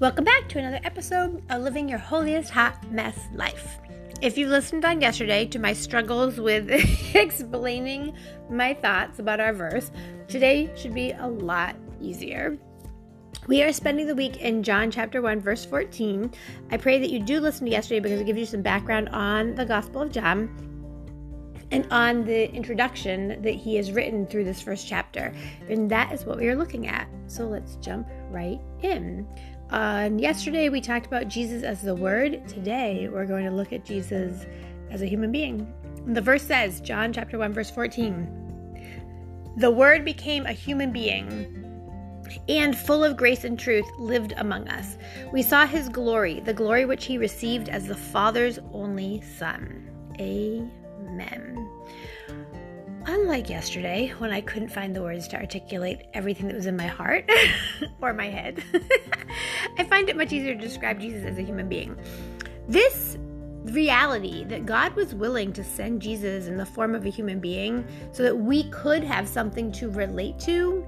[0.00, 3.78] Welcome back to another episode of Living Your Holiest Hot Mess Life.
[4.20, 6.70] If you listened on yesterday to my struggles with
[7.16, 8.14] explaining
[8.48, 9.90] my thoughts about our verse,
[10.28, 12.56] today should be a lot easier.
[13.48, 16.30] We are spending the week in John chapter 1, verse 14.
[16.70, 19.56] I pray that you do listen to yesterday because it gives you some background on
[19.56, 20.48] the Gospel of John
[21.72, 25.34] and on the introduction that he has written through this first chapter.
[25.68, 27.08] And that is what we are looking at.
[27.26, 29.26] So let's jump right in.
[29.70, 32.46] Uh, yesterday we talked about Jesus as the Word.
[32.48, 34.46] Today we're going to look at Jesus
[34.90, 35.72] as a human being.
[36.06, 41.54] The verse says, John chapter 1, verse 14, The Word became a human being
[42.48, 44.96] and full of grace and truth lived among us.
[45.32, 49.90] We saw his glory, the glory which he received as the Father's only Son.
[50.18, 51.68] Amen.
[53.10, 56.88] Unlike yesterday, when I couldn't find the words to articulate everything that was in my
[56.88, 57.26] heart
[58.02, 58.62] or my head,
[59.78, 61.98] I find it much easier to describe Jesus as a human being.
[62.68, 63.16] This
[63.64, 67.82] reality that God was willing to send Jesus in the form of a human being
[68.12, 70.86] so that we could have something to relate to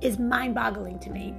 [0.00, 1.34] is mind boggling to me.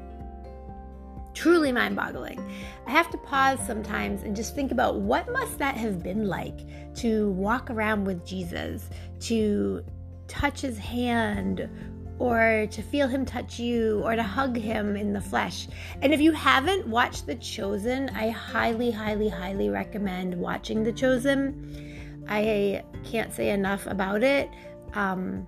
[1.36, 2.41] Truly mind boggling.
[2.88, 6.61] I have to pause sometimes and just think about what must that have been like
[6.95, 9.83] to walk around with Jesus, to
[10.28, 11.69] touch his hand
[12.17, 15.67] or to feel him touch you or to hug him in the flesh.
[16.02, 22.23] And if you haven't watched The Chosen, I highly, highly, highly recommend watching The Chosen.
[22.30, 24.50] I can't say enough about it.
[24.94, 25.45] Um,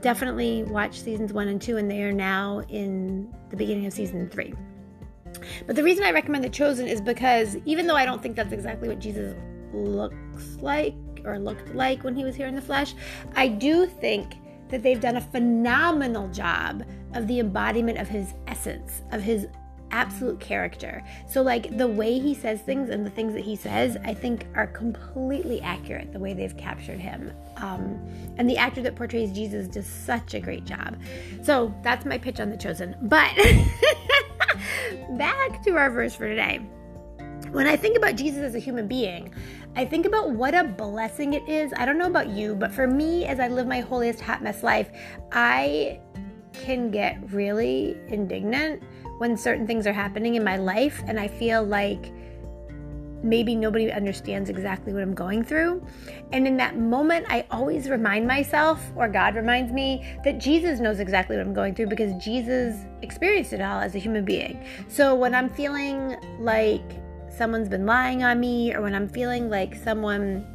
[0.00, 4.30] definitely watch seasons one and two, and they are now in the beginning of season
[4.30, 4.54] three.
[5.66, 8.52] But the reason I recommend The Chosen is because even though I don't think that's
[8.52, 9.34] exactly what Jesus
[9.72, 12.94] looks like or looked like when he was here in the flesh,
[13.36, 14.34] I do think
[14.68, 19.46] that they've done a phenomenal job of the embodiment of his essence, of his
[19.90, 21.02] absolute character.
[21.28, 24.46] So, like the way he says things and the things that he says, I think
[24.54, 27.32] are completely accurate the way they've captured him.
[27.56, 28.00] Um,
[28.38, 30.96] and the actor that portrays Jesus does such a great job.
[31.42, 32.96] So, that's my pitch on The Chosen.
[33.02, 33.32] But
[35.10, 36.58] back to our verse for today.
[37.52, 39.34] When I think about Jesus as a human being,
[39.76, 41.72] I think about what a blessing it is.
[41.76, 44.62] I don't know about you, but for me, as I live my holiest hot mess
[44.62, 44.90] life,
[45.32, 46.00] I
[46.52, 48.82] can get really indignant
[49.18, 52.12] when certain things are happening in my life and I feel like
[53.22, 55.86] maybe nobody understands exactly what I'm going through.
[56.32, 61.00] And in that moment, I always remind myself, or God reminds me, that Jesus knows
[61.00, 64.64] exactly what I'm going through because Jesus experienced it all as a human being.
[64.88, 66.82] So when I'm feeling like
[67.28, 70.46] someone's been lying on me, or when I'm feeling like someone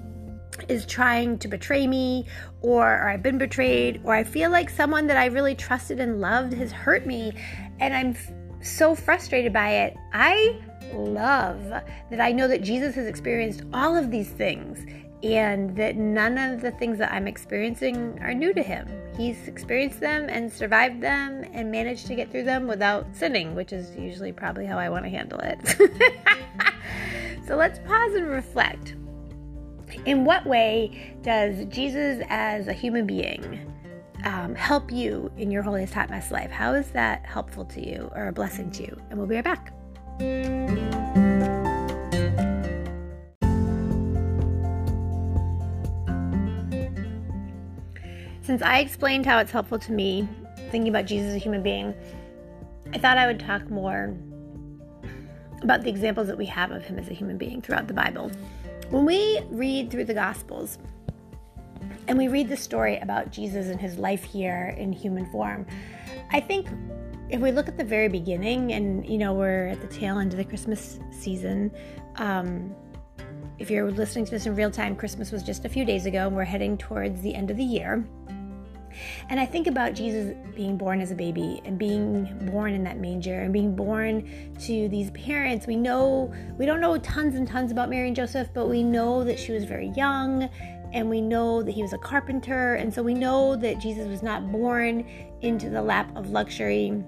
[0.70, 2.26] is trying to betray me,
[2.62, 6.22] or, or I've been betrayed, or I feel like someone that I really trusted and
[6.22, 7.34] loved has hurt me,
[7.80, 8.16] and I'm
[8.62, 9.96] so frustrated by it.
[10.14, 10.60] I
[10.94, 14.86] love that I know that Jesus has experienced all of these things
[15.24, 18.88] and that none of the things that I'm experiencing are new to him.
[19.18, 23.74] He's experienced them and survived them and managed to get through them without sinning, which
[23.74, 25.60] is usually probably how I want to handle it.
[27.48, 28.96] so let's pause and reflect.
[30.06, 33.72] In what way does Jesus, as a human being,
[34.26, 36.52] um, help you in your holiest hot mess life?
[36.52, 39.02] How is that helpful to you or a blessing to you?
[39.10, 39.72] And we'll be right back.
[48.42, 50.28] Since I explained how it's helpful to me,
[50.70, 51.94] thinking about Jesus as a human being,
[52.94, 54.16] I thought I would talk more
[55.62, 58.32] about the examples that we have of him as a human being throughout the Bible.
[58.92, 60.78] When we read through the Gospels,
[62.08, 65.66] and we read the story about Jesus and his life here in human form.
[66.32, 66.68] I think
[67.30, 70.32] if we look at the very beginning, and you know, we're at the tail end
[70.34, 71.72] of the Christmas season.
[72.18, 72.76] Um,
[73.58, 76.28] if you're listening to this in real time, Christmas was just a few days ago,
[76.28, 78.06] and we're heading towards the end of the year.
[79.30, 82.98] And I think about Jesus being born as a baby and being born in that
[82.98, 85.68] manger and being born to these parents.
[85.68, 89.24] We know, we don't know tons and tons about Mary and Joseph, but we know
[89.24, 90.50] that she was very young
[90.94, 92.76] and we know that he was a carpenter.
[92.76, 95.06] And so we know that Jesus was not born
[95.42, 97.04] into the lap of luxury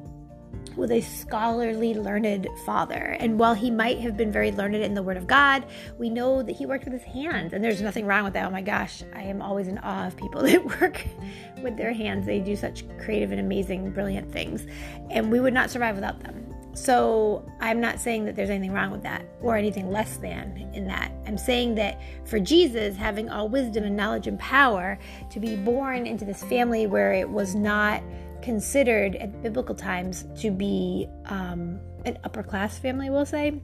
[0.78, 3.18] with a scholarly, learned father.
[3.20, 5.66] And while he might have been very learned in the Word of God,
[5.98, 7.54] we know that he worked with his hands.
[7.54, 8.46] And there's nothing wrong with that.
[8.46, 11.06] Oh my gosh, I am always in awe of people that work
[11.64, 12.26] with their hands.
[12.26, 14.68] They do such creative and amazing, brilliant things.
[15.10, 16.44] And we would not survive without them.
[16.78, 20.86] So I'm not saying that there's anything wrong with that or anything less than in
[20.86, 21.12] that.
[21.26, 25.00] I'm saying that for Jesus, having all wisdom and knowledge and power
[25.32, 28.04] to be born into this family where it was not
[28.42, 33.62] considered at biblical times to be um, an upper class family, we'll say.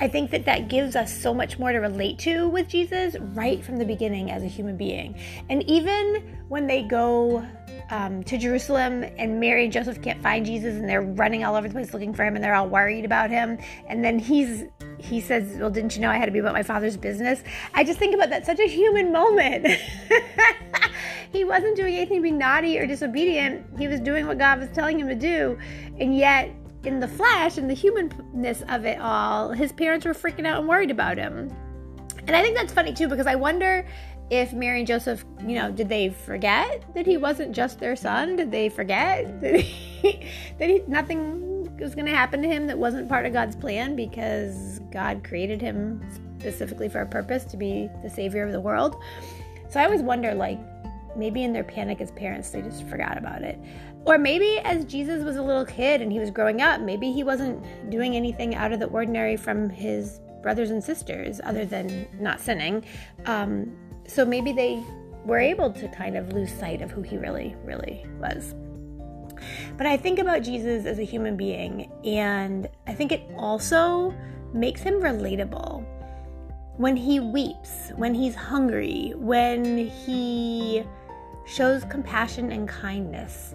[0.00, 3.62] I think that that gives us so much more to relate to with Jesus right
[3.62, 5.18] from the beginning as a human being.
[5.50, 7.46] And even when they go
[7.90, 11.68] um, to Jerusalem and Mary and Joseph can't find Jesus and they're running all over
[11.68, 14.64] the place looking for him and they're all worried about him, and then he's
[15.02, 17.42] he says, Well, didn't you know I had to be about my father's business?
[17.74, 19.66] I just think about that such a human moment.
[21.32, 23.66] he wasn't doing anything being naughty or disobedient.
[23.78, 25.58] He was doing what God was telling him to do.
[25.98, 26.50] And yet
[26.84, 30.68] in the flesh and the humanness of it all, his parents were freaking out and
[30.68, 31.52] worried about him.
[32.28, 33.84] And I think that's funny too because I wonder
[34.30, 38.36] if Mary and Joseph, you know, did they forget that he wasn't just their son?
[38.36, 40.28] Did they forget that, he,
[40.58, 41.51] that he, nothing
[41.82, 45.60] was going to happen to him that wasn't part of God's plan because God created
[45.60, 46.02] him
[46.38, 48.96] specifically for a purpose to be the savior of the world?
[49.68, 50.58] So I always wonder, like,
[51.16, 53.58] maybe in their panic as parents, they just forgot about it.
[54.04, 57.22] Or maybe as Jesus was a little kid and he was growing up, maybe he
[57.22, 62.40] wasn't doing anything out of the ordinary from his brothers and sisters other than not
[62.40, 62.84] sinning.
[63.26, 63.76] Um,
[64.06, 64.82] so maybe they
[65.24, 68.54] were able to kind of lose sight of who he really, really was.
[69.76, 74.14] But I think about Jesus as a human being, and I think it also
[74.52, 75.84] makes him relatable.
[76.76, 80.84] When he weeps, when he's hungry, when he
[81.46, 83.54] shows compassion and kindness,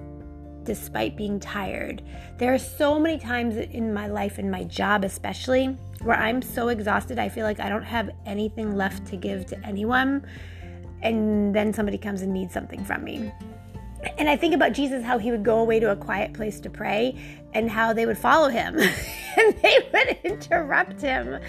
[0.64, 2.04] despite being tired.
[2.38, 6.68] There are so many times in my life, in my job especially, where I'm so
[6.68, 10.28] exhausted, I feel like I don't have anything left to give to anyone.
[11.02, 13.32] And then somebody comes and needs something from me.
[14.18, 16.70] And I think about Jesus, how he would go away to a quiet place to
[16.70, 17.18] pray,
[17.54, 18.78] and how they would follow him
[19.38, 21.40] and they would interrupt him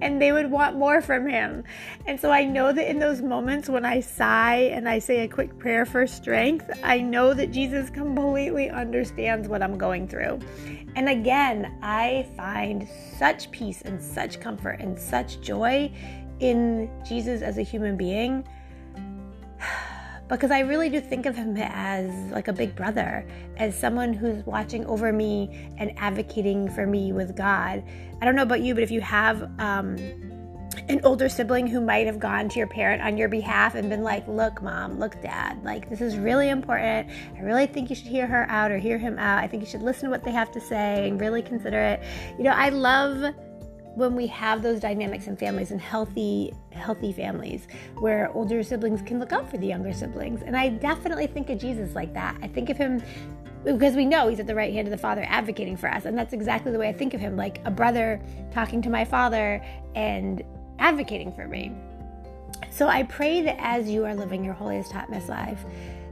[0.00, 1.64] and they would want more from him.
[2.06, 5.28] And so I know that in those moments when I sigh and I say a
[5.28, 10.38] quick prayer for strength, I know that Jesus completely understands what I'm going through.
[10.94, 12.88] And again, I find
[13.18, 15.92] such peace and such comfort and such joy
[16.38, 18.46] in Jesus as a human being
[20.28, 23.26] because I really do think of him as like a big brother,
[23.56, 27.84] as someone who's watching over me and advocating for me with God.
[28.20, 29.96] I don't know about you, but if you have um,
[30.88, 34.02] an older sibling who might have gone to your parent on your behalf and been
[34.02, 37.08] like, Look, mom, look, dad, like this is really important.
[37.36, 39.42] I really think you should hear her out or hear him out.
[39.42, 42.02] I think you should listen to what they have to say and really consider it.
[42.36, 43.34] You know, I love
[43.96, 47.66] when we have those dynamics in families and healthy healthy families
[47.98, 50.42] where older siblings can look out for the younger siblings.
[50.42, 52.36] And i definitely think of jesus like that.
[52.42, 53.02] I think of him
[53.64, 56.04] because we know he's at the right hand of the father advocating for us.
[56.04, 58.20] And that's exactly the way i think of him like a brother
[58.52, 59.64] talking to my father
[59.94, 60.42] and
[60.78, 61.72] advocating for me.
[62.70, 65.64] So i pray that as you are living your holiest hot mess life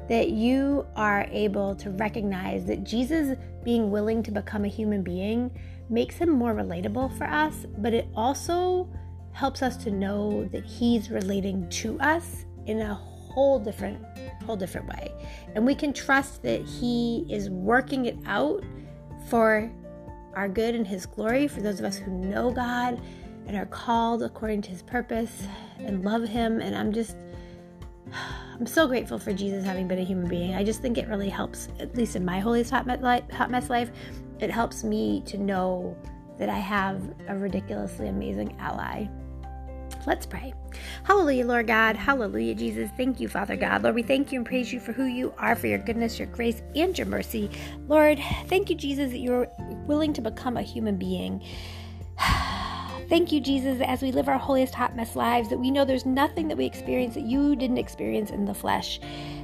[0.09, 5.51] that you are able to recognize that jesus being willing to become a human being
[5.89, 8.89] makes him more relatable for us, but it also
[9.33, 13.99] helps us to know that he's relating to us in a whole different
[14.47, 15.13] whole different way.
[15.55, 18.63] And we can trust that he is working it out
[19.29, 19.71] for
[20.35, 23.01] our good and his glory for those of us who know God
[23.47, 25.47] and are called according to his purpose
[25.79, 27.17] and love him and I'm just
[28.59, 30.55] I'm so grateful for Jesus having been a human being.
[30.55, 33.91] I just think it really helps, at least in my holiest hot mess life,
[34.45, 35.97] it helps me to know
[36.39, 39.09] that I have a ridiculously amazing ally.
[40.07, 40.53] Let's pray.
[41.05, 41.97] Hallelujah, Lord God.
[41.97, 42.91] Hallelujah, Jesus.
[42.97, 43.83] Thank you, Father God.
[43.83, 46.29] Lord, we thank you and praise you for who you are, for your goodness, your
[46.29, 47.51] grace, and your mercy.
[47.89, 49.49] Lord, thank you, Jesus, that you're
[49.87, 51.43] willing to become a human being.
[53.07, 56.07] Thank you, Jesus, as we live our holiest hot mess lives, that we know there's
[56.07, 58.99] nothing that we experience that you didn't experience in the flesh.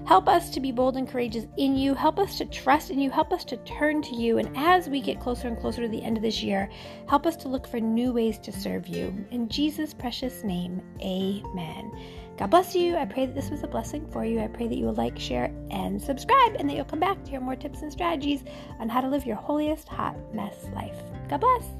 [0.07, 1.95] Help us to be bold and courageous in you.
[1.95, 3.11] Help us to trust in you.
[3.11, 4.38] Help us to turn to you.
[4.38, 6.69] And as we get closer and closer to the end of this year,
[7.09, 9.14] help us to look for new ways to serve you.
[9.30, 11.92] In Jesus' precious name, amen.
[12.37, 12.97] God bless you.
[12.97, 14.40] I pray that this was a blessing for you.
[14.40, 17.30] I pray that you will like, share, and subscribe, and that you'll come back to
[17.30, 18.45] hear more tips and strategies
[18.78, 20.97] on how to live your holiest hot mess life.
[21.28, 21.80] God bless.